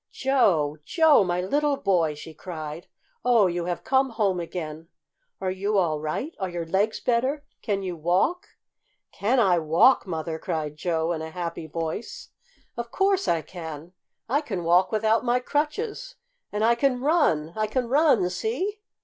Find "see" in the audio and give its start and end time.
18.31-18.79